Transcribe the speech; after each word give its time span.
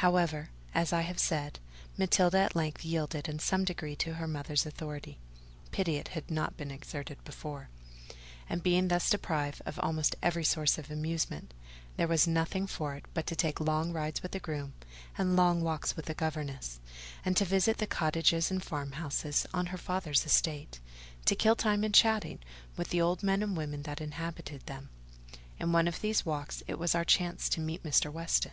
However, 0.00 0.48
as 0.74 0.90
I 0.94 1.02
have 1.02 1.18
said, 1.18 1.58
Matilda 1.98 2.38
at 2.38 2.56
length 2.56 2.82
yielded 2.82 3.28
in 3.28 3.38
some 3.38 3.62
degree 3.62 3.94
to 3.96 4.14
her 4.14 4.26
mother's 4.26 4.64
authority 4.64 5.18
(pity 5.70 5.96
it 5.96 6.08
had 6.16 6.30
not 6.30 6.56
been 6.56 6.70
exerted 6.70 7.22
before); 7.24 7.68
and 8.48 8.62
being 8.62 8.88
thus 8.88 9.10
deprived 9.10 9.60
of 9.66 9.78
almost 9.80 10.16
every 10.22 10.44
source 10.44 10.78
of 10.78 10.90
amusement, 10.90 11.52
there 11.98 12.08
was 12.08 12.26
nothing 12.26 12.66
for 12.66 12.94
it 12.94 13.04
but 13.12 13.26
to 13.26 13.36
take 13.36 13.60
long 13.60 13.92
rides 13.92 14.22
with 14.22 14.32
the 14.32 14.40
groom 14.40 14.72
and 15.18 15.36
long 15.36 15.60
walks 15.60 15.94
with 15.94 16.06
the 16.06 16.14
governess, 16.14 16.80
and 17.22 17.36
to 17.36 17.44
visit 17.44 17.76
the 17.76 17.86
cottages 17.86 18.50
and 18.50 18.62
farmhouses 18.64 19.46
on 19.52 19.66
her 19.66 19.76
father's 19.76 20.24
estate, 20.24 20.80
to 21.26 21.36
kill 21.36 21.54
time 21.54 21.84
in 21.84 21.92
chatting 21.92 22.38
with 22.78 22.88
the 22.88 23.00
old 23.02 23.22
men 23.22 23.42
and 23.42 23.58
women 23.58 23.82
that 23.82 24.00
inhabited 24.00 24.64
them. 24.64 24.88
In 25.60 25.70
one 25.70 25.86
of 25.86 26.00
these 26.00 26.24
walks, 26.24 26.62
it 26.66 26.78
was 26.78 26.94
our 26.94 27.04
chance 27.04 27.46
to 27.50 27.60
meet 27.60 27.82
Mr. 27.82 28.10
Weston. 28.10 28.52